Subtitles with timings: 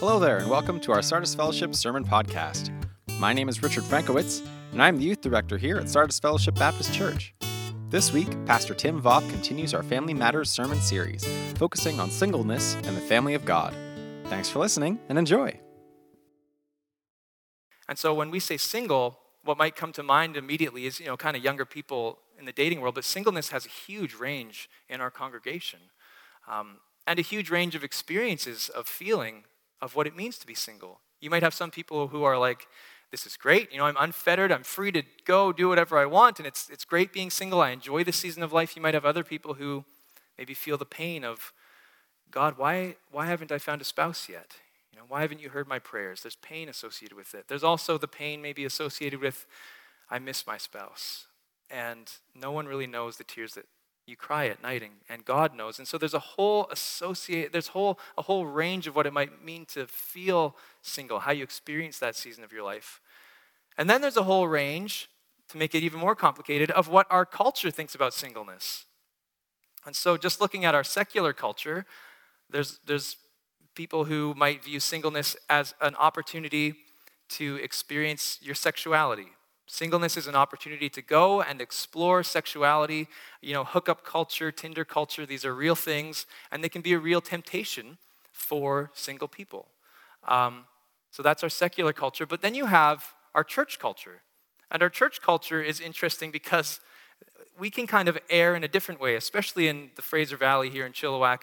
[0.00, 2.70] Hello there, and welcome to our Sardis Fellowship Sermon Podcast.
[3.18, 4.40] My name is Richard Frankowitz,
[4.72, 7.34] and I'm the youth director here at Sardis Fellowship Baptist Church.
[7.90, 11.26] This week, Pastor Tim Voth continues our Family Matters sermon series,
[11.56, 13.74] focusing on singleness and the family of God.
[14.30, 15.60] Thanks for listening and enjoy.
[17.86, 21.18] And so when we say single, what might come to mind immediately is, you know,
[21.18, 25.02] kind of younger people in the dating world, but singleness has a huge range in
[25.02, 25.80] our congregation
[26.50, 29.44] um, and a huge range of experiences of feeling
[29.80, 31.00] of what it means to be single.
[31.20, 32.66] You might have some people who are like,
[33.10, 33.72] this is great.
[33.72, 34.52] You know, I'm unfettered.
[34.52, 36.38] I'm free to go do whatever I want.
[36.38, 37.60] And it's, it's great being single.
[37.60, 38.76] I enjoy this season of life.
[38.76, 39.84] You might have other people who
[40.38, 41.52] maybe feel the pain of,
[42.30, 44.54] God, why, why haven't I found a spouse yet?
[44.92, 46.22] You know, why haven't you heard my prayers?
[46.22, 47.46] There's pain associated with it.
[47.48, 49.46] There's also the pain maybe associated with,
[50.08, 51.26] I miss my spouse.
[51.68, 53.66] And no one really knows the tears that
[54.10, 55.78] you cry at night and, and God knows.
[55.78, 59.44] And so there's a whole associate, there's whole, a whole range of what it might
[59.44, 63.00] mean to feel single, how you experience that season of your life.
[63.78, 65.08] And then there's a whole range,
[65.48, 68.84] to make it even more complicated, of what our culture thinks about singleness.
[69.86, 71.86] And so just looking at our secular culture,
[72.50, 73.16] there's, there's
[73.74, 76.74] people who might view singleness as an opportunity
[77.30, 79.28] to experience your sexuality,
[79.72, 83.06] Singleness is an opportunity to go and explore sexuality,
[83.40, 85.24] you know, hookup culture, Tinder culture.
[85.24, 87.96] These are real things, and they can be a real temptation
[88.32, 89.68] for single people.
[90.26, 90.64] Um,
[91.12, 92.26] so that's our secular culture.
[92.26, 94.22] But then you have our church culture.
[94.72, 96.80] And our church culture is interesting because
[97.56, 100.84] we can kind of err in a different way, especially in the Fraser Valley here
[100.84, 101.42] in Chilliwack.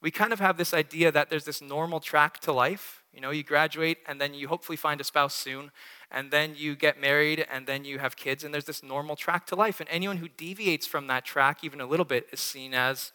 [0.00, 3.02] We kind of have this idea that there's this normal track to life.
[3.12, 5.70] You know, you graduate and then you hopefully find a spouse soon
[6.12, 9.46] and then you get married, and then you have kids, and there's this normal track
[9.46, 9.80] to life.
[9.80, 13.12] And anyone who deviates from that track even a little bit is seen as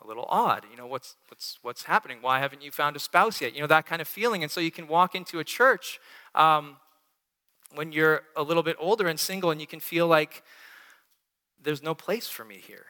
[0.00, 0.64] a little odd.
[0.70, 2.18] You know, what's, what's, what's happening?
[2.20, 3.54] Why haven't you found a spouse yet?
[3.54, 4.42] You know, that kind of feeling.
[4.42, 5.98] And so you can walk into a church
[6.36, 6.76] um,
[7.74, 10.44] when you're a little bit older and single, and you can feel like
[11.60, 12.86] there's no place for me here.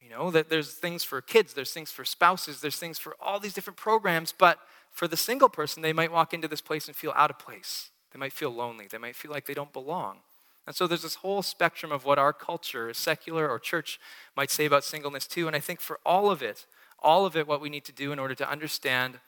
[0.00, 3.38] You know, that there's things for kids, there's things for spouses, there's things for all
[3.38, 4.58] these different programs, but
[4.90, 7.90] for the single person, they might walk into this place and feel out of place.
[8.12, 8.86] They might feel lonely.
[8.88, 10.18] They might feel like they don't belong.
[10.66, 13.98] And so there's this whole spectrum of what our culture, secular or church,
[14.36, 15.46] might say about singleness too.
[15.46, 16.66] And I think for all of it,
[16.98, 19.18] all of it, what we need to do in order to understand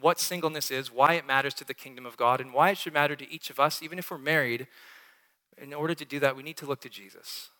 [0.00, 2.94] what singleness is, why it matters to the kingdom of God, and why it should
[2.94, 4.66] matter to each of us, even if we're married,
[5.58, 7.50] in order to do that, we need to look to Jesus.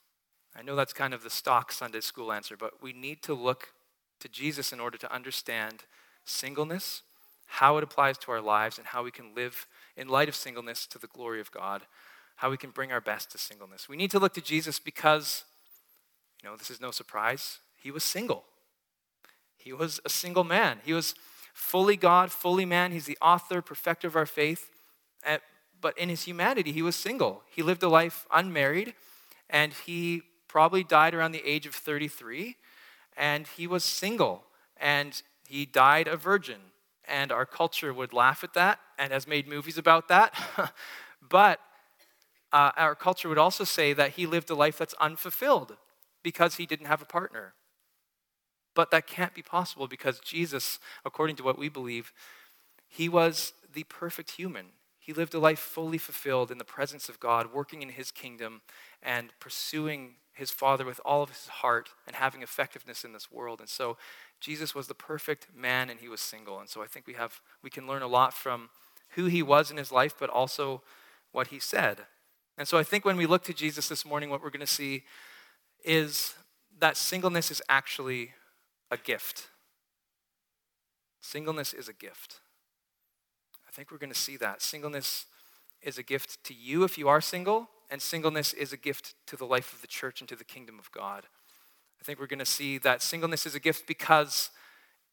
[0.56, 3.74] I know that's kind of the stock Sunday school answer, but we need to look
[4.20, 5.84] to Jesus in order to understand
[6.24, 7.02] singleness,
[7.50, 9.66] how it applies to our lives, and how we can live
[9.96, 11.82] in light of singleness to the glory of God,
[12.36, 13.88] how we can bring our best to singleness.
[13.88, 15.44] We need to look to Jesus because,
[16.42, 18.44] you know, this is no surprise, he was single.
[19.56, 20.78] He was a single man.
[20.84, 21.14] He was
[21.52, 22.92] fully God, fully man.
[22.92, 24.70] He's the author, perfecter of our faith.
[25.24, 25.38] Eh,
[25.80, 27.42] but in his humanity, he was single.
[27.50, 28.94] He lived a life unmarried,
[29.50, 32.56] and he probably died around the age of 33,
[33.16, 34.44] and he was single,
[34.76, 36.69] and he died a virgin
[37.10, 40.34] and our culture would laugh at that and has made movies about that.
[41.28, 41.60] but
[42.52, 45.76] uh, our culture would also say that he lived a life that's unfulfilled
[46.22, 47.54] because he didn't have a partner.
[48.74, 52.12] But that can't be possible because Jesus, according to what we believe,
[52.88, 54.66] he was the perfect human.
[55.10, 58.60] He lived a life fully fulfilled in the presence of God, working in his kingdom
[59.02, 63.58] and pursuing his Father with all of his heart and having effectiveness in this world.
[63.58, 63.96] And so
[64.38, 66.60] Jesus was the perfect man and he was single.
[66.60, 68.70] And so I think we have we can learn a lot from
[69.16, 70.80] who he was in his life, but also
[71.32, 72.02] what he said.
[72.56, 74.64] And so I think when we look to Jesus this morning, what we're going to
[74.64, 75.02] see
[75.84, 76.34] is
[76.78, 78.34] that singleness is actually
[78.92, 79.48] a gift.
[81.20, 82.38] Singleness is a gift.
[83.70, 84.62] I think we're going to see that.
[84.62, 85.26] Singleness
[85.80, 89.36] is a gift to you if you are single, and singleness is a gift to
[89.36, 91.26] the life of the church and to the kingdom of God.
[92.00, 94.50] I think we're going to see that singleness is a gift because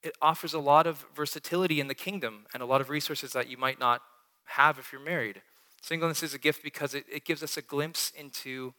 [0.02, 3.48] it offers a lot of versatility in the kingdom and a lot of resources that
[3.48, 4.02] you might not
[4.46, 5.44] have if you're married.
[5.84, 8.74] Singleness is a gift because it, it gives us a glimpse into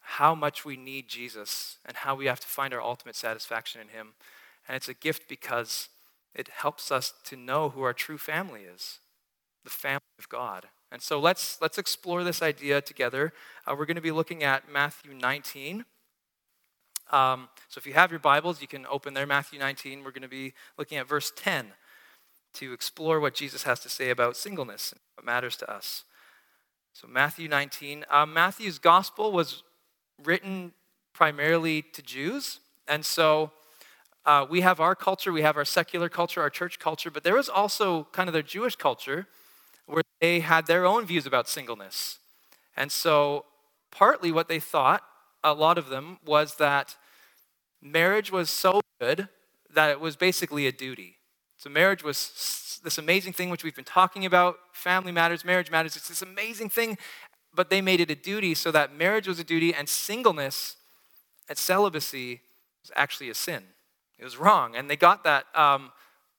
[0.00, 3.88] how much we need Jesus and how we have to find our ultimate satisfaction in
[3.88, 4.14] Him.
[4.66, 5.88] And it's a gift because
[6.38, 9.00] it helps us to know who our true family is
[9.64, 10.66] the family of God.
[10.90, 13.34] And so let's, let's explore this idea together.
[13.66, 15.84] Uh, we're going to be looking at Matthew 19.
[17.10, 20.04] Um, so if you have your Bibles, you can open there, Matthew 19.
[20.04, 21.72] We're going to be looking at verse 10
[22.54, 26.04] to explore what Jesus has to say about singleness, and what matters to us.
[26.94, 28.06] So, Matthew 19.
[28.10, 29.62] Uh, Matthew's gospel was
[30.24, 30.72] written
[31.12, 32.60] primarily to Jews.
[32.86, 33.52] And so
[34.28, 37.34] uh, we have our culture, we have our secular culture, our church culture, but there
[37.36, 39.26] was also kind of their Jewish culture
[39.86, 42.18] where they had their own views about singleness.
[42.76, 43.46] And so,
[43.90, 45.02] partly what they thought,
[45.44, 46.96] a lot of them, was that
[47.82, 49.28] marriage was so good
[49.74, 51.16] that it was basically a duty.
[51.58, 55.96] So, marriage was this amazing thing which we've been talking about family matters, marriage matters.
[55.96, 56.98] It's this amazing thing,
[57.54, 60.76] but they made it a duty so that marriage was a duty and singleness
[61.48, 62.42] and celibacy
[62.82, 63.64] was actually a sin.
[64.18, 64.76] It was wrong.
[64.76, 65.92] And they got that um,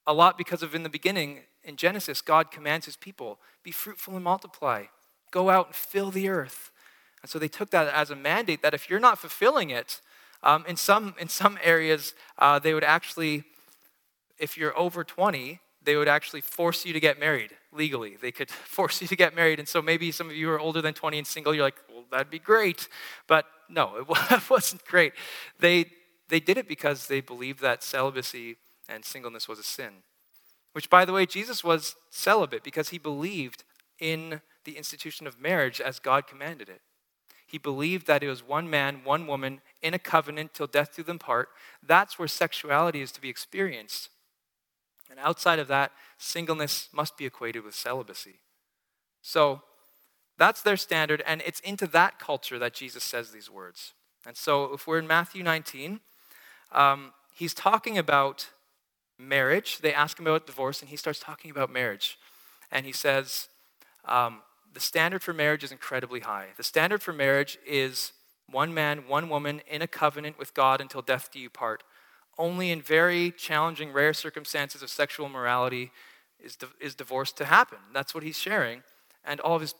[0.06, 4.14] a lot because of in the beginning, in Genesis, God commands his people be fruitful
[4.14, 4.84] and multiply,
[5.30, 6.70] go out and fill the earth.
[7.22, 10.00] And so they took that as a mandate that if you're not fulfilling it,
[10.42, 13.44] um, in, some, in some areas, uh, they would actually,
[14.38, 18.16] if you're over 20, they would actually force you to get married legally.
[18.20, 19.58] They could force you to get married.
[19.58, 22.04] And so maybe some of you are older than 20 and single, you're like, well,
[22.10, 22.88] that'd be great.
[23.26, 23.96] But no,
[24.30, 25.12] it wasn't great.
[25.58, 25.86] They,
[26.30, 28.56] they did it because they believed that celibacy
[28.88, 30.02] and singleness was a sin.
[30.72, 33.64] Which, by the way, Jesus was celibate because he believed
[33.98, 36.80] in the institution of marriage as God commanded it.
[37.46, 41.02] He believed that it was one man, one woman in a covenant till death do
[41.02, 41.48] them part.
[41.84, 44.08] That's where sexuality is to be experienced.
[45.10, 48.36] And outside of that, singleness must be equated with celibacy.
[49.22, 49.62] So
[50.38, 53.94] that's their standard, and it's into that culture that Jesus says these words.
[54.24, 56.00] And so if we're in Matthew 19,
[56.72, 58.48] um, he's talking about
[59.18, 59.78] marriage.
[59.78, 62.18] They ask him about divorce, and he starts talking about marriage.
[62.70, 63.48] And he says,
[64.04, 64.40] um,
[64.72, 66.48] the standard for marriage is incredibly high.
[66.56, 68.12] The standard for marriage is
[68.50, 71.82] one man, one woman in a covenant with God until death do you part.
[72.38, 75.90] Only in very challenging, rare circumstances of sexual morality
[76.42, 77.78] is, is divorce to happen.
[77.92, 78.82] That's what he's sharing.
[79.24, 79.74] And all of his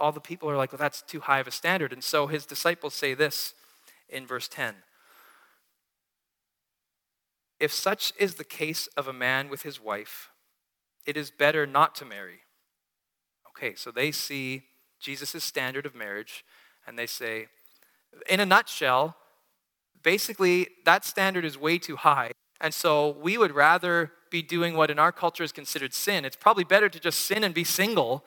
[0.00, 1.92] all the people are like, well, that's too high of a standard.
[1.92, 3.54] And so his disciples say this
[4.08, 4.74] in verse 10
[7.64, 10.30] if such is the case of a man with his wife,
[11.06, 12.40] it is better not to marry.
[13.48, 14.64] Okay, so they see
[15.00, 16.44] Jesus' standard of marriage
[16.86, 17.46] and they say,
[18.28, 19.16] in a nutshell,
[20.02, 22.32] basically that standard is way too high.
[22.60, 26.24] And so we would rather be doing what in our culture is considered sin.
[26.24, 28.24] It's probably better to just sin and be single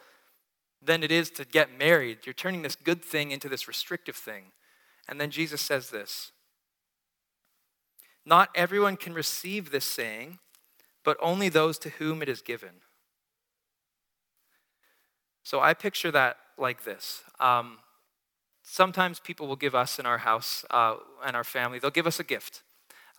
[0.81, 2.19] than it is to get married.
[2.25, 4.51] You're turning this good thing into this restrictive thing.
[5.07, 6.31] And then Jesus says this
[8.27, 10.39] not everyone can receive this saying,
[11.05, 12.81] but only those to whom it is given.
[15.43, 17.21] So I picture that like this.
[17.39, 17.77] Um,
[18.63, 20.95] sometimes people will give us in our house uh,
[21.25, 22.63] and our family, they'll give us a gift.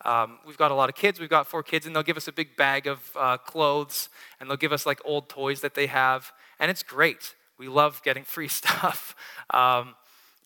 [0.05, 2.27] Um, we've got a lot of kids, we've got four kids, and they'll give us
[2.27, 4.09] a big bag of uh, clothes,
[4.39, 7.33] and they'll give us like old toys that they have, and it's great.
[7.57, 9.15] We love getting free stuff.
[9.49, 9.95] Um,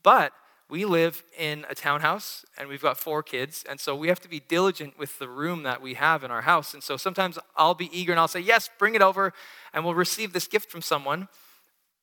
[0.03, 0.31] but
[0.73, 4.27] we live in a townhouse and we've got four kids, and so we have to
[4.27, 6.73] be diligent with the room that we have in our house.
[6.73, 9.33] And so sometimes I'll be eager and I'll say, Yes, bring it over,
[9.71, 11.27] and we'll receive this gift from someone.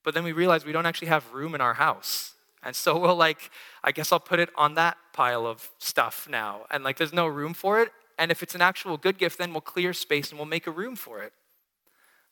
[0.05, 2.35] But then we realize we don't actually have room in our house.
[2.63, 3.51] And so we'll like,
[3.83, 6.61] I guess I'll put it on that pile of stuff now.
[6.71, 7.91] And like, there's no room for it.
[8.21, 10.71] And if it's an actual good gift, then we'll clear space and we'll make a
[10.71, 11.33] room for it.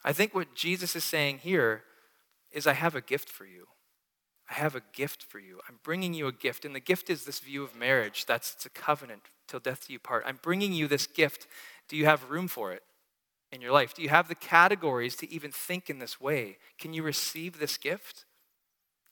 [0.04, 1.82] I think what Jesus is saying here
[2.52, 3.66] is, I have a gift for you.
[4.50, 5.60] I have a gift for you.
[5.68, 6.64] I'm bringing you a gift.
[6.64, 8.24] And the gift is this view of marriage.
[8.26, 10.24] That's it's a covenant till death do you part.
[10.26, 11.46] I'm bringing you this gift.
[11.88, 12.82] Do you have room for it
[13.52, 13.94] in your life?
[13.94, 16.58] Do you have the categories to even think in this way?
[16.78, 18.24] Can you receive this gift?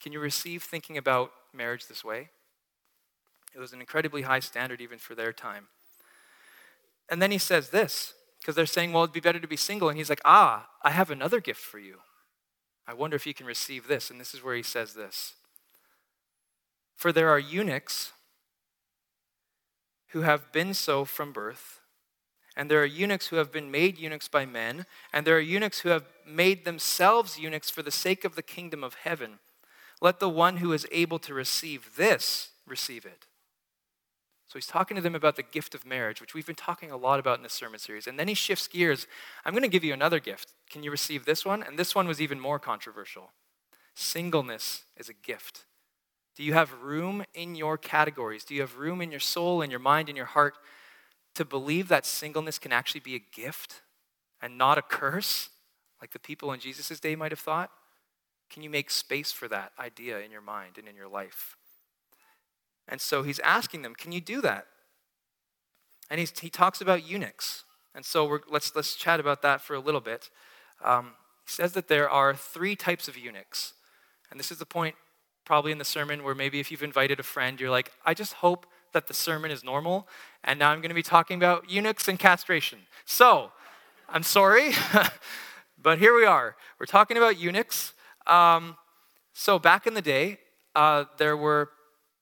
[0.00, 2.30] Can you receive thinking about marriage this way?
[3.54, 5.68] It was an incredibly high standard even for their time.
[7.08, 9.88] And then he says this, because they're saying, well, it'd be better to be single.
[9.88, 11.98] And he's like, ah, I have another gift for you.
[12.86, 14.10] I wonder if you can receive this.
[14.10, 15.34] And this is where he says this
[16.94, 18.12] For there are eunuchs
[20.08, 21.80] who have been so from birth,
[22.56, 25.80] and there are eunuchs who have been made eunuchs by men, and there are eunuchs
[25.80, 29.40] who have made themselves eunuchs for the sake of the kingdom of heaven.
[30.00, 33.26] Let the one who is able to receive this receive it.
[34.48, 36.96] So he's talking to them about the gift of marriage, which we've been talking a
[36.96, 38.06] lot about in this sermon series.
[38.06, 39.06] And then he shifts gears.
[39.44, 40.52] I'm going to give you another gift.
[40.70, 41.62] Can you receive this one?
[41.62, 43.32] And this one was even more controversial.
[43.94, 45.64] Singleness is a gift.
[46.36, 48.44] Do you have room in your categories?
[48.44, 50.54] Do you have room in your soul, in your mind, in your heart
[51.34, 53.82] to believe that singleness can actually be a gift
[54.40, 55.48] and not a curse,
[56.00, 57.70] like the people in Jesus' day might have thought?
[58.48, 61.56] Can you make space for that idea in your mind and in your life?
[62.88, 64.66] And so he's asking them, can you do that?
[66.10, 67.64] And he's, he talks about eunuchs.
[67.94, 70.30] And so let's, let's chat about that for a little bit.
[70.84, 71.12] Um,
[71.44, 73.72] he says that there are three types of eunuchs.
[74.30, 74.94] And this is the point
[75.46, 78.34] probably in the sermon where maybe if you've invited a friend, you're like, I just
[78.34, 80.08] hope that the sermon is normal,
[80.42, 82.80] and now I'm going to be talking about eunuchs and castration.
[83.04, 83.52] So,
[84.08, 84.72] I'm sorry,
[85.82, 86.56] but here we are.
[86.80, 87.94] We're talking about eunuchs.
[88.26, 88.76] Um,
[89.32, 90.38] so, back in the day,
[90.74, 91.70] uh, there were,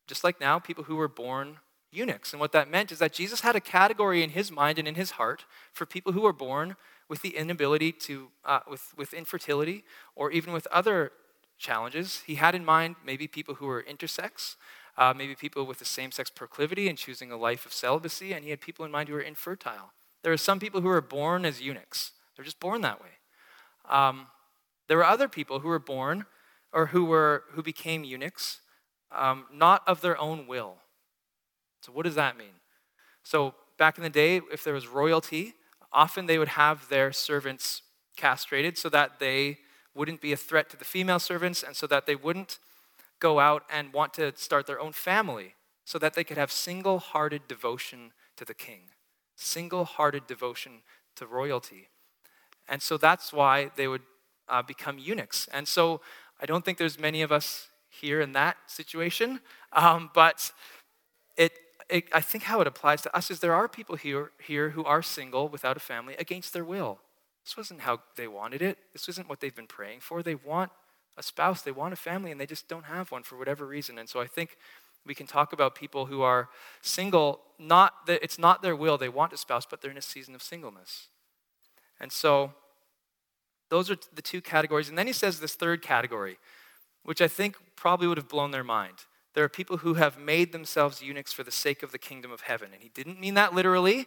[0.07, 1.59] just like now, people who were born
[1.91, 2.33] eunuchs.
[2.33, 4.97] And what that meant is that Jesus had a category in his mind and in
[4.97, 6.77] his heart for people who were born
[7.09, 9.85] with the inability to, uh, with, with infertility,
[10.17, 11.13] or even with other
[11.59, 12.23] challenges.
[12.27, 14.57] He had in mind maybe people who were intersex,
[14.97, 18.45] uh, maybe people with the same sex proclivity and choosing a life of celibacy, and
[18.45, 19.93] he had people in mind who were infertile.
[20.23, 23.09] There are some people who are born as eunuchs, they're just born that way.
[23.89, 24.29] Um,
[24.89, 26.27] there were other people who were born
[26.73, 28.61] or who, were, who became eunuchs,
[29.15, 30.77] um, not of their own will.
[31.81, 32.61] So, what does that mean?
[33.23, 35.55] So, back in the day, if there was royalty,
[35.93, 37.83] often they would have their servants
[38.17, 39.59] castrated so that they
[39.95, 42.59] wouldn't be a threat to the female servants and so that they wouldn't
[43.21, 45.55] go out and want to start their own family
[45.85, 48.91] so that they could have single hearted devotion to the king,
[49.37, 50.83] single hearted devotion
[51.17, 51.89] to royalty.
[52.69, 54.03] And so that's why they would
[54.49, 55.49] uh, become eunuchs.
[55.53, 56.01] And so
[56.41, 57.69] I don't think there's many of us
[58.01, 59.41] here in that situation,
[59.73, 60.53] um, but
[61.37, 61.53] it,
[61.89, 64.85] it, I think how it applies to us is there are people here, here who
[64.85, 66.99] are single without a family against their will.
[67.45, 68.79] This wasn't how they wanted it.
[68.93, 70.23] This isn't what they've been praying for.
[70.23, 70.71] They want
[71.17, 73.99] a spouse, they want a family, and they just don't have one for whatever reason.
[73.99, 74.57] And so I think
[75.07, 76.49] we can talk about people who are
[76.81, 80.03] single, not that it's not their will, they want a spouse, but they're in a
[80.03, 81.09] season of singleness.
[82.01, 82.53] And so
[83.69, 84.89] those are the two categories.
[84.89, 86.39] And then he says this third category,
[87.05, 89.05] which I think probably would have blown their mind.
[89.35, 92.43] There are people who have made themselves eunuchs for the sake of the kingdom of
[92.43, 92.71] heaven.
[92.73, 94.07] And he didn't mean that literally,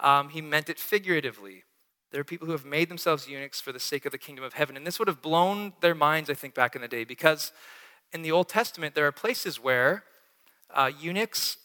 [0.00, 1.64] um, he meant it figuratively.
[2.10, 4.54] There are people who have made themselves eunuchs for the sake of the kingdom of
[4.54, 4.76] heaven.
[4.76, 7.52] And this would have blown their minds, I think, back in the day, because
[8.12, 10.04] in the Old Testament, there are places where
[10.72, 11.58] uh, eunuchs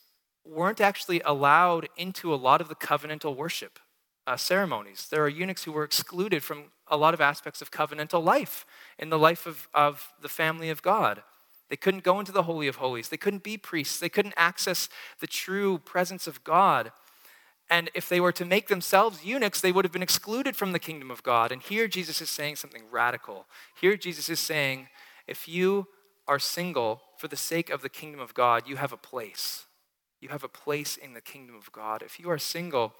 [0.45, 3.79] weren't actually allowed into a lot of the covenantal worship
[4.27, 5.07] uh, ceremonies.
[5.09, 8.65] There are eunuchs who were excluded from a lot of aspects of covenantal life
[8.97, 11.23] in the life of, of the family of God.
[11.69, 13.09] They couldn't go into the Holy of Holies.
[13.09, 13.99] They couldn't be priests.
[13.99, 16.91] They couldn't access the true presence of God.
[17.69, 20.79] And if they were to make themselves eunuchs, they would have been excluded from the
[20.79, 21.53] kingdom of God.
[21.53, 23.45] And here Jesus is saying something radical.
[23.79, 24.89] Here Jesus is saying,
[25.27, 25.87] if you
[26.27, 29.65] are single for the sake of the kingdom of God, you have a place.
[30.19, 32.03] You have a place in the kingdom of God.
[32.03, 32.93] If you are single,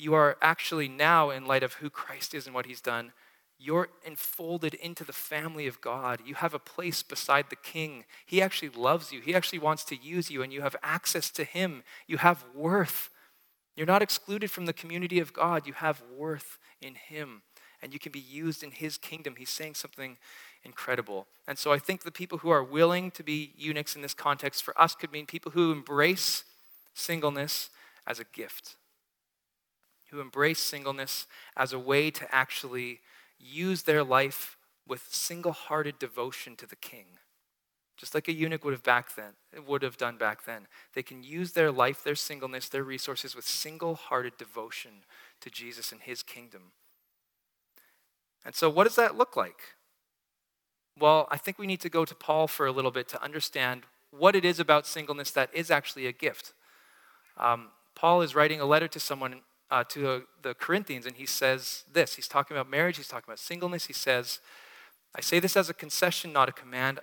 [0.00, 3.12] you are actually now, in light of who Christ is and what he's done,
[3.58, 6.22] you're enfolded into the family of God.
[6.24, 8.04] You have a place beside the king.
[8.24, 11.44] He actually loves you, he actually wants to use you, and you have access to
[11.44, 11.82] him.
[12.06, 13.10] You have worth.
[13.76, 15.66] You're not excluded from the community of God.
[15.66, 17.42] You have worth in Him,
[17.80, 19.36] and you can be used in His kingdom.
[19.38, 20.18] He's saying something
[20.64, 21.26] incredible.
[21.48, 24.62] And so I think the people who are willing to be eunuchs in this context
[24.62, 26.44] for us could mean people who embrace
[26.92, 27.70] singleness
[28.06, 28.76] as a gift,
[30.10, 31.26] who embrace singleness
[31.56, 33.00] as a way to actually
[33.38, 37.06] use their life with single hearted devotion to the King.
[38.00, 39.34] Just like a eunuch would have back then
[39.66, 40.66] would have done back then.
[40.94, 45.04] They can use their life their singleness their resources with single-hearted devotion
[45.42, 46.72] to jesus and his kingdom.
[48.42, 49.74] And so what does that look like?
[50.98, 53.82] Well i think we need to go to paul for a little bit to understand
[54.10, 56.54] what it is about singleness that is actually a gift.
[57.36, 61.84] Um, paul is writing a letter to someone uh, to the corinthians and he says
[61.92, 64.40] this he's talking about marriage he's talking about singleness he says
[65.14, 67.00] I say this as a concession, not a command.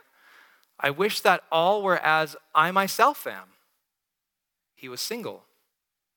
[0.79, 3.50] I wish that all were as I myself am.
[4.75, 5.43] He was single.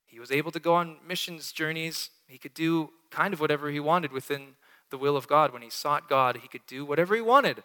[0.06, 2.10] He was able to go on missions journeys.
[2.28, 4.54] He could do kind of whatever he wanted within
[4.90, 5.52] the will of God.
[5.52, 7.62] When he sought God, he could do whatever he wanted.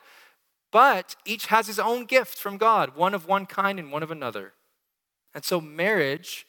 [0.72, 4.12] But each has his own gift from God, one of one kind and one of
[4.12, 4.54] another.
[5.34, 6.48] And so marriage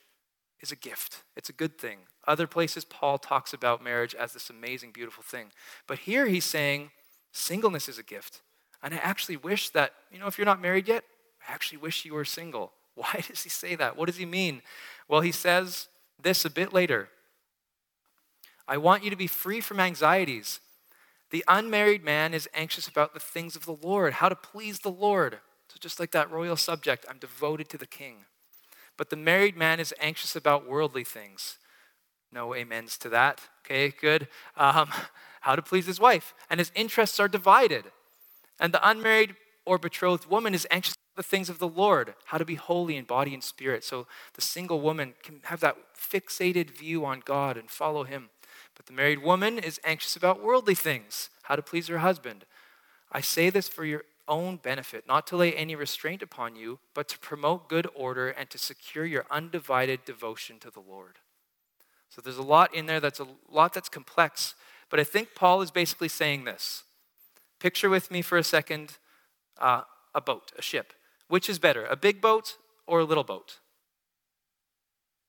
[0.61, 1.99] is a gift, it's a good thing.
[2.26, 5.47] Other places, Paul talks about marriage as this amazing, beautiful thing.
[5.87, 6.90] But here he's saying
[7.33, 8.40] singleness is a gift.
[8.83, 11.04] And I actually wish that, you know, if you're not married yet,
[11.49, 12.73] I actually wish you were single.
[12.95, 13.97] Why does he say that?
[13.97, 14.62] What does he mean?
[15.09, 15.88] Well, he says
[16.21, 17.09] this a bit later
[18.68, 20.61] I want you to be free from anxieties.
[21.30, 24.90] The unmarried man is anxious about the things of the Lord, how to please the
[24.90, 25.38] Lord.
[25.68, 28.25] So, just like that royal subject, I'm devoted to the king.
[28.97, 31.59] But the married man is anxious about worldly things.
[32.37, 33.40] No amens to that.
[33.64, 34.28] Okay, good.
[34.59, 34.90] Um,
[35.40, 36.35] how to please his wife.
[36.50, 37.85] And his interests are divided.
[38.61, 42.37] And the unmarried or betrothed woman is anxious about the things of the Lord, how
[42.37, 43.85] to be holy in body and spirit.
[43.85, 48.28] So the single woman can have that fixated view on God and follow him.
[48.76, 52.45] But the married woman is anxious about worldly things, how to please her husband.
[53.11, 57.09] I say this for your own benefit, not to lay any restraint upon you, but
[57.09, 61.19] to promote good order and to secure your undivided devotion to the Lord.
[62.09, 64.55] So there's a lot in there that's a lot that's complex,
[64.91, 66.85] but I think Paul is basically saying this.
[67.59, 68.99] Picture with me for a second
[69.59, 69.83] uh,
[70.15, 70.93] a boat, a ship.
[71.29, 73.59] Which is better, a big boat or a little boat?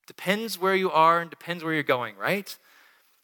[0.06, 2.56] Depends where you are and depends where you're going, right?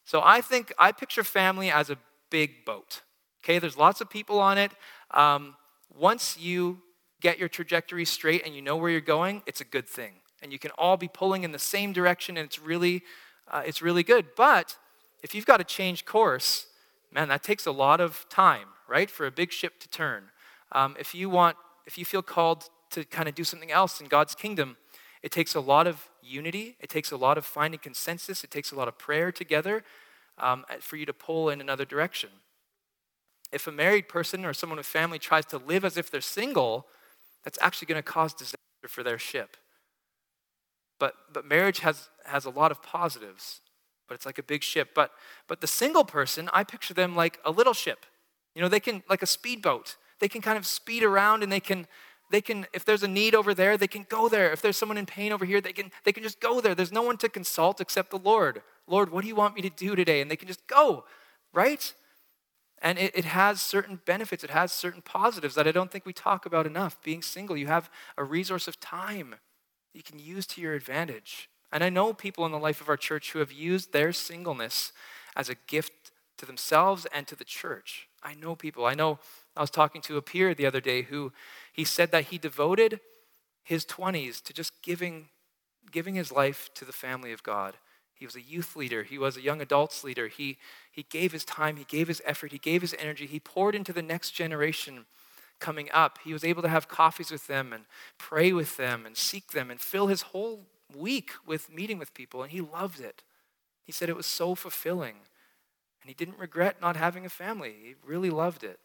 [0.06, 1.98] So I think I picture family as a
[2.30, 3.02] big boat.
[3.44, 4.72] Okay, there's lots of people on it.
[5.12, 5.56] Um,
[5.96, 6.82] once you
[7.22, 10.14] get your trajectory straight and you know where you're going, it's a good thing.
[10.42, 13.04] And you can all be pulling in the same direction and it's really,
[13.50, 14.28] uh, it's really good.
[14.36, 14.78] But
[15.22, 16.68] if you've got to change course,
[17.12, 20.26] man, that takes a lot of time, right, for a big ship to turn.
[20.72, 24.08] Um, if you want, if you feel called to kind of do something else in
[24.08, 24.78] God's kingdom,
[25.22, 26.76] it takes a lot of unity.
[26.80, 28.44] It takes a lot of finding consensus.
[28.44, 29.84] It takes a lot of prayer together
[30.38, 32.30] um, for you to pull in another direction.
[33.52, 36.88] If a married person or someone with family tries to live as if they're single,
[37.44, 38.58] that's actually going to cause disaster
[38.88, 39.58] for their ship.
[41.04, 43.60] But, but marriage has, has a lot of positives,
[44.08, 44.92] but it's like a big ship.
[44.96, 45.12] But,
[45.50, 48.06] but the single person, I picture them like a little ship.
[48.56, 51.60] You know, they can, like a speedboat, they can kind of speed around and they
[51.60, 51.88] can,
[52.32, 54.54] they can if there's a need over there they can go there.
[54.54, 56.74] If there's someone in pain over here they can they can just go there.
[56.74, 58.62] There's no one to consult except the lord.
[58.88, 60.22] Lord what do you want me to do today?
[60.22, 61.04] And they can just go
[61.54, 61.94] right?
[62.82, 64.44] And it, it has certain benefits.
[64.44, 66.98] It has certain positives that i don't think we talk about enough.
[67.04, 69.36] Being single you have a resource of time
[69.94, 72.98] you can use to your advantage and i know people in the life of our
[72.98, 74.92] church who have used their singleness
[75.36, 79.20] as a gift to themselves and to the church i know people i know
[79.56, 81.32] i was talking to a peer the other day who
[81.72, 83.00] he said that he devoted
[83.64, 85.30] his 20s to just giving,
[85.92, 87.76] giving his life to the family of God.
[88.14, 89.04] He was a youth leader.
[89.04, 90.28] He was a young adults leader.
[90.28, 90.58] He,
[90.92, 93.26] he gave his time, he gave his effort, he gave his energy.
[93.26, 95.06] He poured into the next generation
[95.60, 96.20] coming up.
[96.24, 97.86] He was able to have coffees with them and
[98.18, 102.44] pray with them and seek them and fill his whole week with meeting with people,
[102.44, 103.24] and he loved it.
[103.84, 105.16] He said it was so fulfilling.
[106.02, 107.76] And he didn't regret not having a family.
[107.82, 108.80] He really loved it.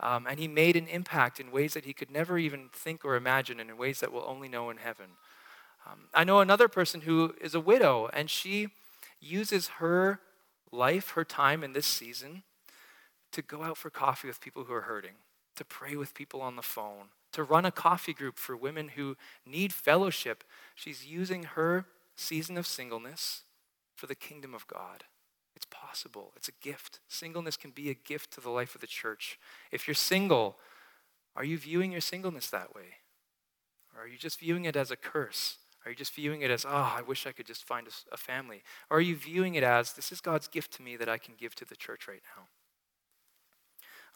[0.00, 3.16] Um, and he made an impact in ways that he could never even think or
[3.16, 5.06] imagine, and in ways that we'll only know in heaven.
[5.86, 8.68] Um, I know another person who is a widow, and she
[9.20, 10.20] uses her
[10.70, 12.42] life, her time in this season,
[13.30, 15.14] to go out for coffee with people who are hurting,
[15.56, 19.16] to pray with people on the phone, to run a coffee group for women who
[19.46, 20.44] need fellowship.
[20.74, 21.86] She's using her
[22.16, 23.42] season of singleness
[23.94, 25.04] for the kingdom of God.
[25.54, 26.32] It's possible.
[26.36, 27.00] It's a gift.
[27.08, 29.38] Singleness can be a gift to the life of the church.
[29.70, 30.56] If you're single,
[31.36, 32.96] are you viewing your singleness that way?
[33.94, 35.58] Or are you just viewing it as a curse?
[35.84, 38.62] Are you just viewing it as, oh, I wish I could just find a, family?
[38.88, 41.34] Or are you viewing it as, this is God's gift to me that I can
[41.36, 42.44] give to the church right now?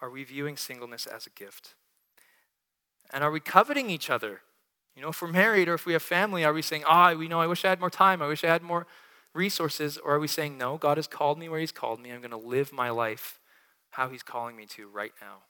[0.01, 1.75] Are we viewing singleness as a gift?
[3.13, 4.43] And are we coveting each other?
[4.95, 7.29] You know, if we're married or if we have family, are we saying, oh, you
[7.29, 8.23] know, I wish I had more time.
[8.23, 8.87] I wish I had more
[9.35, 12.11] resources, or are we saying, no, God has called me where He's called me.
[12.11, 13.39] I'm going to live my life
[13.91, 15.43] how He's calling me to right now?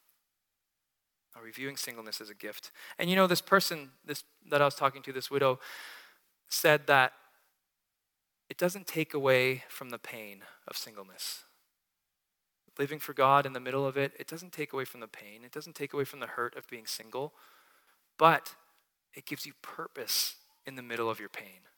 [1.37, 2.71] Are we viewing singleness as a gift?
[2.99, 5.61] And you know, this person this, that I was talking to, this widow,
[6.49, 7.13] said that
[8.49, 11.45] it doesn't take away from the pain of singleness.
[12.79, 15.43] Living for God in the middle of it, it doesn't take away from the pain.
[15.45, 17.33] It doesn't take away from the hurt of being single,
[18.19, 18.55] but
[19.15, 20.37] it gives you purpose
[20.67, 21.69] in the middle of your pain.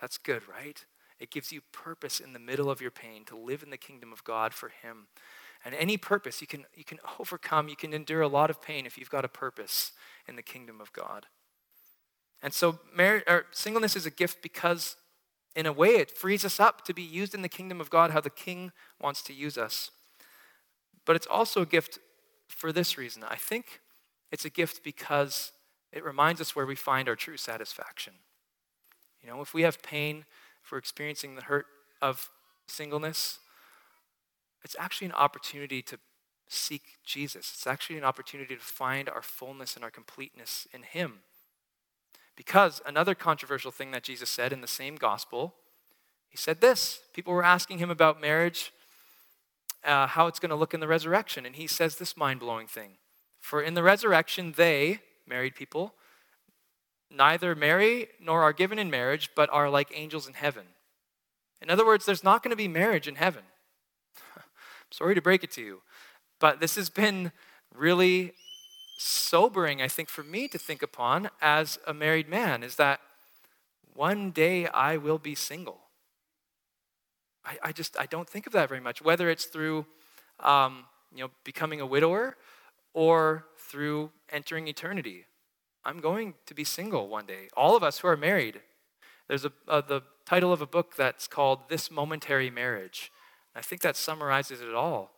[0.00, 0.84] That's good, right?
[1.18, 4.12] It gives you purpose in the middle of your pain to live in the kingdom
[4.12, 5.08] of God for Him.
[5.64, 8.86] And any purpose, you can, you can overcome, you can endure a lot of pain
[8.86, 9.92] if you've got a purpose
[10.26, 11.26] in the kingdom of God.
[12.42, 14.96] And so or singleness is a gift because,
[15.54, 18.12] in a way, it frees us up to be used in the kingdom of God
[18.12, 19.90] how the King wants to use us.
[21.10, 21.98] But it's also a gift
[22.46, 23.24] for this reason.
[23.28, 23.80] I think
[24.30, 25.50] it's a gift because
[25.92, 28.12] it reminds us where we find our true satisfaction.
[29.20, 30.24] You know, if we have pain,
[30.62, 31.66] for experiencing the hurt
[32.00, 32.30] of
[32.68, 33.40] singleness,
[34.62, 35.98] it's actually an opportunity to
[36.46, 37.54] seek Jesus.
[37.54, 41.22] It's actually an opportunity to find our fullness and our completeness in Him.
[42.36, 45.56] Because another controversial thing that Jesus said in the same gospel,
[46.28, 47.00] he said this.
[47.12, 48.72] People were asking him about marriage,
[49.84, 51.46] uh, how it's going to look in the resurrection.
[51.46, 52.98] And he says this mind blowing thing
[53.40, 55.94] For in the resurrection, they, married people,
[57.10, 60.66] neither marry nor are given in marriage, but are like angels in heaven.
[61.60, 63.42] In other words, there's not going to be marriage in heaven.
[64.90, 65.82] Sorry to break it to you,
[66.38, 67.32] but this has been
[67.74, 68.32] really
[68.98, 73.00] sobering, I think, for me to think upon as a married man is that
[73.94, 75.80] one day I will be single.
[77.44, 79.02] I, I just I don't think of that very much.
[79.02, 79.86] Whether it's through
[80.40, 82.36] um, you know becoming a widower
[82.92, 85.26] or through entering eternity.
[85.84, 87.48] I'm going to be single one day.
[87.56, 88.60] All of us who are married,
[89.28, 93.10] there's a, uh, the title of a book that's called This Momentary Marriage.
[93.54, 95.12] I think that summarizes it all.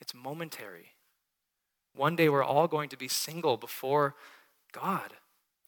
[0.00, 0.92] It's momentary.
[1.94, 4.14] One day we're all going to be single before
[4.72, 5.14] God.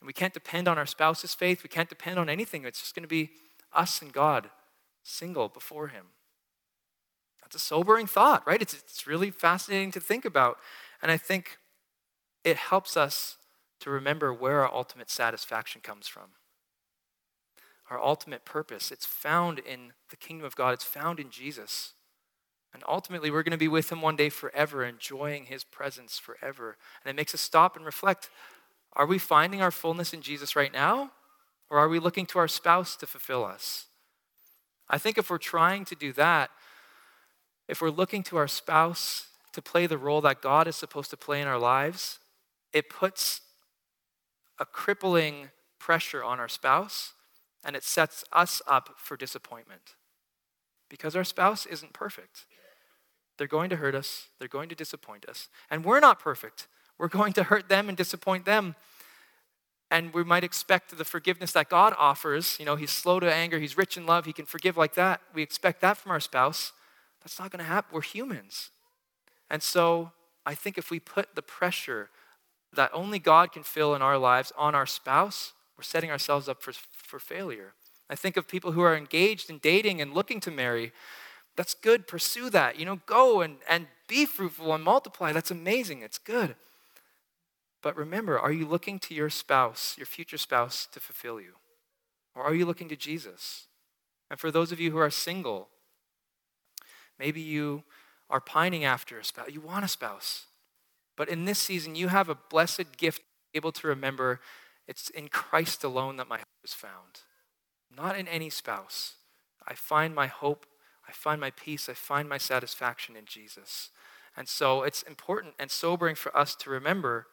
[0.00, 1.62] And we can't depend on our spouse's faith.
[1.64, 2.64] We can't depend on anything.
[2.64, 3.30] It's just going to be
[3.72, 4.50] us and God
[5.08, 6.06] single before Him.
[7.42, 8.60] That's a sobering thought, right?
[8.60, 10.58] It's, it's really fascinating to think about.
[11.00, 11.58] And I think
[12.44, 13.38] it helps us
[13.80, 16.30] to remember where our ultimate satisfaction comes from.
[17.90, 21.94] Our ultimate purpose, it's found in the kingdom of God, it's found in Jesus.
[22.74, 26.76] And ultimately, we're going to be with him one day forever, enjoying his presence forever.
[27.02, 28.28] And it makes us stop and reflect
[28.94, 31.12] are we finding our fullness in Jesus right now?
[31.70, 33.87] Or are we looking to our spouse to fulfill us?
[34.90, 36.50] I think if we're trying to do that,
[37.68, 41.16] if we're looking to our spouse to play the role that God is supposed to
[41.16, 42.18] play in our lives,
[42.72, 43.42] it puts
[44.58, 47.12] a crippling pressure on our spouse
[47.64, 49.94] and it sets us up for disappointment
[50.88, 52.46] because our spouse isn't perfect.
[53.36, 55.48] They're going to hurt us, they're going to disappoint us.
[55.70, 56.66] And we're not perfect.
[56.98, 58.74] We're going to hurt them and disappoint them.
[59.90, 62.56] And we might expect the forgiveness that God offers.
[62.58, 65.20] You know, He's slow to anger, He's rich in love, He can forgive like that.
[65.34, 66.72] We expect that from our spouse.
[67.22, 67.90] That's not going to happen.
[67.92, 68.70] We're humans.
[69.50, 70.12] And so
[70.46, 72.10] I think if we put the pressure
[72.74, 76.62] that only God can fill in our lives on our spouse, we're setting ourselves up
[76.62, 77.72] for, for failure.
[78.10, 80.92] I think of people who are engaged in dating and looking to marry.
[81.56, 82.06] That's good.
[82.06, 82.78] Pursue that.
[82.78, 85.32] You know, go and, and be fruitful and multiply.
[85.32, 86.02] That's amazing.
[86.02, 86.56] It's good.
[87.82, 91.54] But remember, are you looking to your spouse, your future spouse, to fulfill you?
[92.34, 93.66] Or are you looking to Jesus?
[94.30, 95.68] And for those of you who are single,
[97.18, 97.84] maybe you
[98.28, 99.50] are pining after a spouse.
[99.50, 100.46] You want a spouse.
[101.16, 103.22] But in this season, you have a blessed gift
[103.54, 104.40] able to remember
[104.86, 107.20] it's in Christ alone that my hope is found,
[107.94, 109.14] not in any spouse.
[109.66, 110.64] I find my hope,
[111.06, 113.90] I find my peace, I find my satisfaction in Jesus.
[114.34, 117.26] And so it's important and sobering for us to remember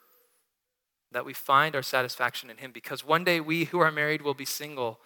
[1.15, 4.33] that we find our satisfaction in Him because one day we who are married will
[4.33, 4.99] be single.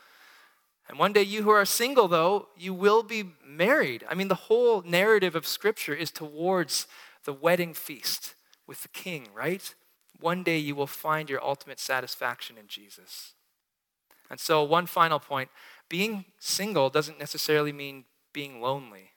[0.88, 4.04] And one day you who are single, though, you will be married.
[4.10, 6.88] I mean, the whole narrative of Scripture is towards
[7.26, 8.34] the wedding feast
[8.66, 9.76] with the King, right?
[10.20, 13.34] One day you will find your ultimate satisfaction in Jesus.
[14.32, 15.50] And so, one final point
[15.90, 19.12] being single doesn't necessarily mean being lonely.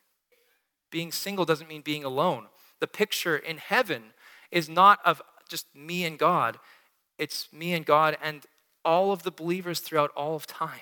[0.90, 2.48] Being single doesn't mean being alone.
[2.80, 4.12] The picture in heaven
[4.50, 6.58] is not of just me and God,
[7.22, 8.44] it's me and God and
[8.84, 10.80] all of the believers throughout all of time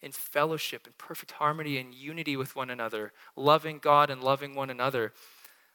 [0.00, 4.70] in fellowship, in perfect harmony and unity with one another, loving God and loving one
[4.70, 5.12] another.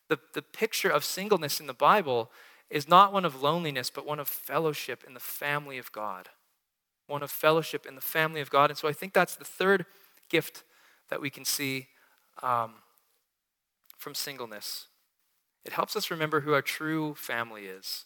[0.08, 2.32] The, the picture of singleness in the Bible
[2.70, 6.30] is not one of loneliness, but one of fellowship in the family of God.
[7.08, 8.70] One of fellowship in the family of God.
[8.70, 9.86] And so I think that's the third
[10.30, 10.64] gift
[11.10, 11.90] that we can see
[12.42, 12.76] um,
[13.98, 14.88] from singleness.
[15.66, 18.06] It helps us remember who our true family is.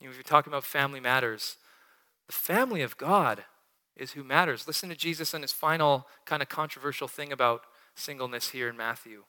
[0.00, 1.56] You know, if you're talking about family matters,
[2.26, 3.44] the family of God
[3.96, 4.66] is who matters.
[4.66, 7.62] Listen to Jesus and his final kind of controversial thing about
[7.94, 9.24] singleness here in Matthew.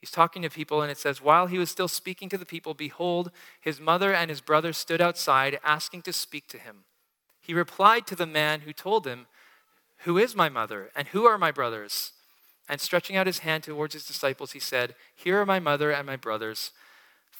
[0.00, 2.72] He's talking to people, and it says, While he was still speaking to the people,
[2.72, 6.84] behold, his mother and his brother stood outside, asking to speak to him.
[7.42, 9.26] He replied to the man who told him,
[10.04, 12.12] Who is my mother, and who are my brothers?
[12.66, 16.06] And stretching out his hand towards his disciples, he said, Here are my mother and
[16.06, 16.72] my brothers.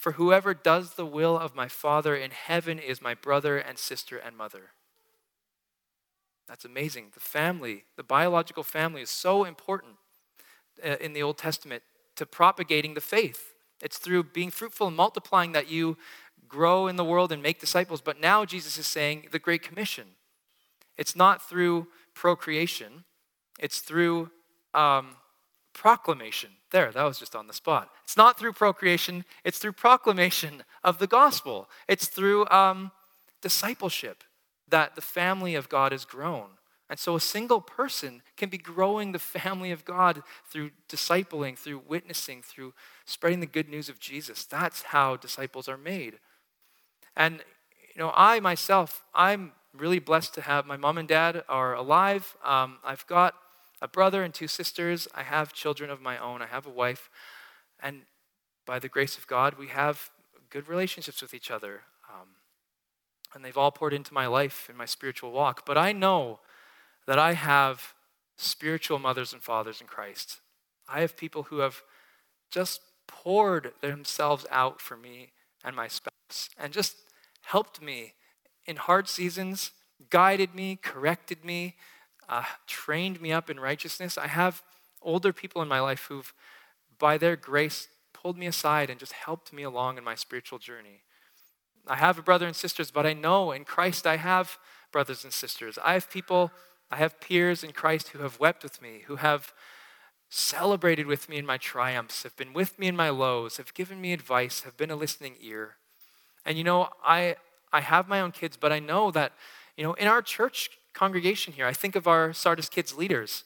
[0.00, 4.16] For whoever does the will of my Father in heaven is my brother and sister
[4.16, 4.70] and mother.
[6.48, 7.10] That's amazing.
[7.12, 9.96] The family, the biological family, is so important
[10.82, 11.82] uh, in the Old Testament
[12.16, 13.52] to propagating the faith.
[13.82, 15.98] It's through being fruitful and multiplying that you
[16.48, 18.00] grow in the world and make disciples.
[18.00, 20.06] But now Jesus is saying the Great Commission.
[20.96, 23.04] It's not through procreation,
[23.58, 24.30] it's through
[24.72, 25.16] um,
[25.72, 26.50] proclamation.
[26.70, 27.90] There, that was just on the spot.
[28.04, 31.68] It's not through procreation, it's through proclamation of the gospel.
[31.88, 32.92] It's through um,
[33.40, 34.24] discipleship
[34.68, 36.50] that the family of God is grown.
[36.88, 41.83] And so a single person can be growing the family of God through discipling, through
[41.87, 44.44] witnessing, through spreading the good news of Jesus.
[44.44, 46.18] That's how disciples are made.
[47.16, 47.44] And,
[47.94, 52.37] you know, I myself, I'm really blessed to have my mom and dad are alive.
[52.44, 53.35] Um, I've got
[53.80, 55.08] a brother and two sisters.
[55.14, 56.42] I have children of my own.
[56.42, 57.10] I have a wife.
[57.82, 58.02] And
[58.66, 60.10] by the grace of God, we have
[60.50, 61.82] good relationships with each other.
[62.08, 62.28] Um,
[63.34, 65.64] and they've all poured into my life in my spiritual walk.
[65.64, 66.40] But I know
[67.06, 67.94] that I have
[68.36, 70.40] spiritual mothers and fathers in Christ.
[70.88, 71.82] I have people who have
[72.50, 75.32] just poured themselves out for me
[75.64, 76.96] and my spouse, and just
[77.42, 78.14] helped me
[78.64, 79.72] in hard seasons,
[80.08, 81.76] guided me, corrected me,
[82.30, 84.16] uh, trained me up in righteousness.
[84.16, 84.62] I have
[85.02, 86.32] older people in my life who've,
[86.98, 91.02] by their grace, pulled me aside and just helped me along in my spiritual journey.
[91.88, 94.58] I have brothers and sisters, but I know in Christ I have
[94.92, 95.76] brothers and sisters.
[95.84, 96.52] I have people,
[96.90, 99.52] I have peers in Christ who have wept with me, who have
[100.28, 104.00] celebrated with me in my triumphs, have been with me in my lows, have given
[104.00, 105.76] me advice, have been a listening ear.
[106.46, 107.36] And you know, I
[107.72, 109.32] I have my own kids, but I know that,
[109.76, 113.44] you know, in our church congregation here, I think of our Sardis kids leaders.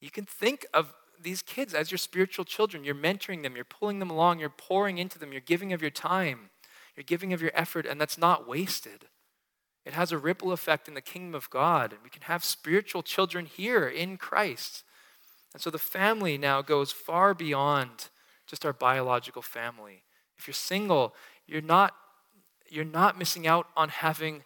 [0.00, 2.84] You can think of these kids as your spiritual children.
[2.84, 5.90] You're mentoring them, you're pulling them along, you're pouring into them, you're giving of your
[5.90, 6.50] time,
[6.96, 9.06] you're giving of your effort, and that's not wasted.
[9.84, 11.92] It has a ripple effect in the kingdom of God.
[11.92, 14.84] And we can have spiritual children here in Christ.
[15.52, 18.08] And so the family now goes far beyond
[18.46, 20.04] just our biological family.
[20.38, 21.14] If you're single,
[21.46, 21.94] you're not,
[22.68, 24.44] you're not missing out on having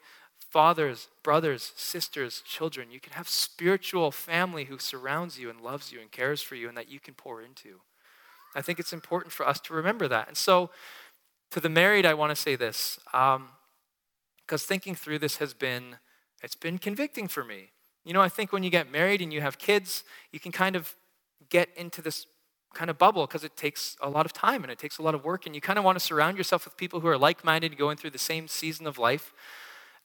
[0.57, 2.91] fathers, brothers, sisters, children.
[2.91, 6.67] You can have spiritual family who surrounds you and loves you and cares for you
[6.67, 7.81] and that you can pour into.
[8.55, 10.29] I think it's important for us to remember that.
[10.29, 10.71] And so,
[11.51, 13.49] to the married, I want to say this, because um,
[14.57, 15.97] thinking through this has been,
[16.43, 17.73] it's been convicting for me.
[18.07, 20.75] You know, I think when you get married and you have kids, you can kind
[20.75, 20.95] of
[21.51, 22.27] get into this
[22.73, 25.15] kind of bubble because it takes a lot of time and it takes a lot
[25.15, 27.45] of work, and you kind of want to surround yourself with people who are like
[27.45, 29.35] minded, going through the same season of life.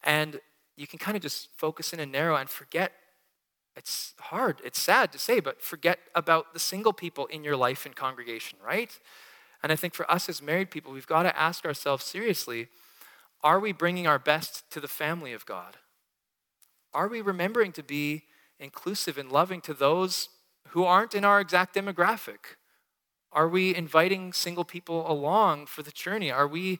[0.04, 0.40] And
[0.76, 2.92] you can kind of just focus in and narrow and forget.
[3.76, 7.86] It's hard, it's sad to say, but forget about the single people in your life
[7.86, 8.98] and congregation, right?
[9.62, 12.68] And I think for us as married people, we've got to ask ourselves seriously
[13.44, 15.76] are we bringing our best to the family of God?
[16.94, 18.24] Are we remembering to be
[18.60, 20.28] inclusive and loving to those
[20.68, 22.56] who aren't in our exact demographic?
[23.32, 26.30] Are we inviting single people along for the journey?
[26.30, 26.78] Are we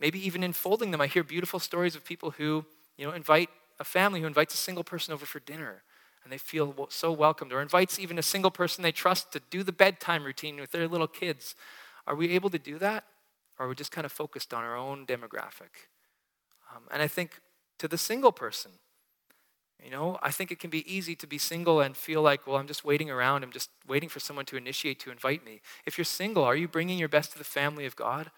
[0.00, 1.00] maybe even enfolding them.
[1.00, 2.64] I hear beautiful stories of people who,
[2.96, 5.82] you know, invite a family who invites a single person over for dinner
[6.24, 9.62] and they feel so welcomed, or invites even a single person they trust to do
[9.62, 11.54] the bedtime routine with their little kids.
[12.06, 13.04] Are we able to do that?
[13.58, 15.88] Or are we just kind of focused on our own demographic?
[16.74, 17.40] Um, and I think
[17.78, 18.72] to the single person,
[19.82, 22.56] you know, I think it can be easy to be single and feel like, well,
[22.56, 23.44] I'm just waiting around.
[23.44, 25.60] I'm just waiting for someone to initiate, to invite me.
[25.86, 28.30] If you're single, are you bringing your best to the family of God?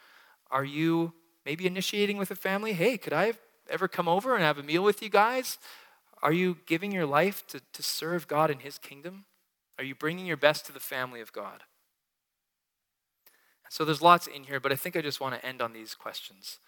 [0.51, 1.13] Are you
[1.51, 3.33] maybe initiating with a family hey, could I
[3.69, 5.59] ever come over and have a meal with you guys?
[6.23, 9.25] Are you giving your life to, to serve God in His kingdom?
[9.77, 11.65] Are you bringing your best to the family of God?
[13.69, 15.97] So there's lots in here, but I think I just want to end on these
[15.97, 16.61] questions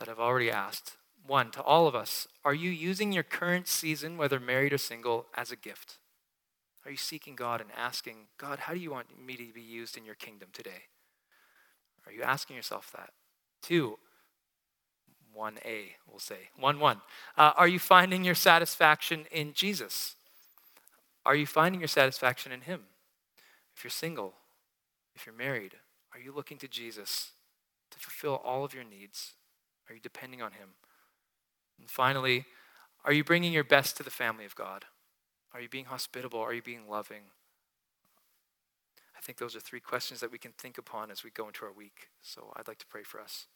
[0.00, 0.96] that I've already asked.
[1.24, 5.26] One, to all of us, are you using your current season, whether married or single,
[5.36, 5.98] as a gift?
[6.84, 9.96] Are you seeking God and asking, God, how do you want me to be used
[9.96, 10.82] in your kingdom today?
[12.06, 13.10] Are you asking yourself that?
[13.62, 13.98] Two,
[15.36, 16.48] 1a, we'll say.
[16.58, 17.00] 1 1.
[17.36, 20.14] Uh, are you finding your satisfaction in Jesus?
[21.24, 22.82] Are you finding your satisfaction in Him?
[23.76, 24.34] If you're single,
[25.14, 25.74] if you're married,
[26.14, 27.32] are you looking to Jesus
[27.90, 29.32] to fulfill all of your needs?
[29.88, 30.70] Are you depending on Him?
[31.78, 32.46] And finally,
[33.04, 34.86] are you bringing your best to the family of God?
[35.52, 36.40] Are you being hospitable?
[36.40, 37.22] Are you being loving?
[39.16, 41.64] I think those are three questions that we can think upon as we go into
[41.64, 42.08] our week.
[42.22, 43.46] So I'd like to pray for us.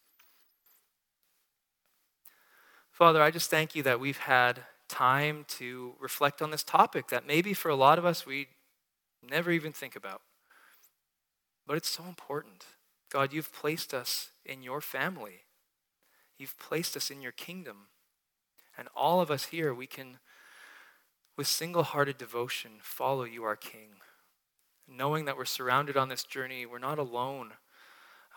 [3.01, 7.27] Father, I just thank you that we've had time to reflect on this topic that
[7.27, 8.49] maybe for a lot of us we
[9.23, 10.21] never even think about.
[11.67, 12.67] But it's so important.
[13.11, 15.45] God, you've placed us in your family,
[16.37, 17.87] you've placed us in your kingdom.
[18.77, 20.19] And all of us here, we can,
[21.39, 23.93] with single hearted devotion, follow you, our King.
[24.87, 27.53] Knowing that we're surrounded on this journey, we're not alone.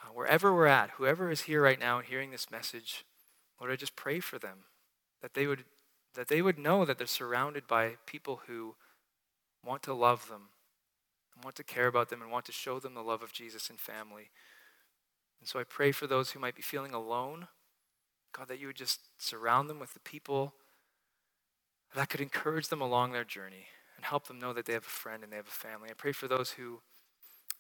[0.02, 3.04] Uh, wherever we're at, whoever is here right now hearing this message,
[3.60, 4.60] Lord, I just pray for them
[5.22, 5.66] that they would
[6.16, 8.76] that they would know that they're surrounded by people who
[9.66, 10.50] want to love them
[11.34, 13.70] and want to care about them and want to show them the love of Jesus
[13.70, 14.30] and family.
[15.40, 17.48] And so I pray for those who might be feeling alone.
[18.32, 20.54] God, that you would just surround them with the people
[21.96, 24.90] that could encourage them along their journey and help them know that they have a
[24.90, 25.90] friend and they have a family.
[25.90, 26.82] I pray for those who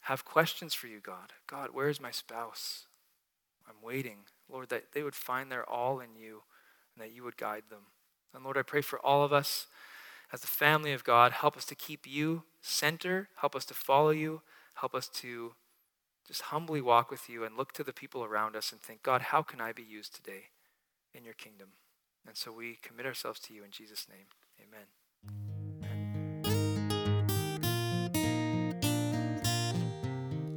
[0.01, 1.33] have questions for you, God.
[1.47, 2.87] God, where is my spouse?
[3.67, 4.19] I'm waiting.
[4.49, 6.43] Lord, that they would find their all in you
[6.95, 7.87] and that you would guide them.
[8.33, 9.67] And Lord, I pray for all of us
[10.31, 11.31] as the family of God.
[11.31, 14.41] Help us to keep you center, help us to follow you,
[14.75, 15.53] help us to
[16.27, 19.21] just humbly walk with you and look to the people around us and think, God,
[19.21, 20.45] how can I be used today
[21.13, 21.69] in your kingdom?
[22.25, 24.27] And so we commit ourselves to you in Jesus' name.
[24.61, 25.52] Amen.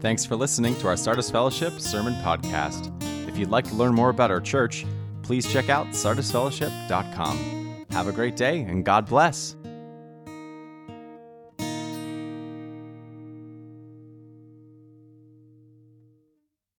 [0.00, 2.92] Thanks for listening to our Sardis Fellowship Sermon Podcast.
[3.28, 4.85] If you'd like to learn more about our church,
[5.22, 7.87] please check out sardisfellowship.com.
[7.90, 9.56] Have a great day and God bless.